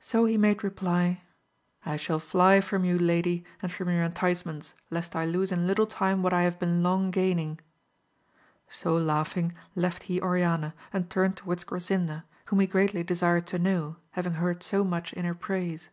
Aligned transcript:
So 0.00 0.24
he 0.24 0.38
made 0.38 0.64
reply, 0.64 1.24
I 1.84 1.96
shall 1.96 2.18
fly 2.18 2.62
from 2.62 2.86
you 2.86 2.98
lady 2.98 3.44
and 3.60 3.70
from 3.70 3.90
your 3.90 4.02
entice 4.02 4.46
ments 4.46 4.72
lest 4.88 5.14
I 5.14 5.26
lose 5.26 5.52
in 5.52 5.66
little 5.66 5.86
time 5.86 6.22
what 6.22 6.32
I 6.32 6.44
have 6.44 6.58
been 6.58 6.82
long 6.82 7.10
gaining. 7.10 7.60
So 8.70 8.94
laughing 8.96 9.52
left 9.76 10.04
he 10.04 10.22
Oriana 10.22 10.72
and 10.90 11.10
turne^ 11.10 11.34
to* 11.34 11.44
wards 11.44 11.64
Grasinda, 11.66 12.24
whom 12.46 12.60
he 12.60 12.66
greatly 12.66 13.02
desired 13.02 13.46
to 13.48 13.58
know, 13.58 13.96
having 14.12 14.32
heard 14.40 14.62
so 14.62 14.84
much 14.84 15.12
in 15.12 15.26
her 15.26 15.34
praise. 15.34 15.90